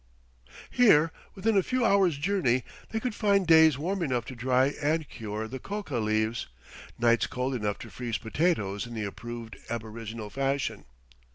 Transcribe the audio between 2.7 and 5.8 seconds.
they could find days warm enough to dry and cure the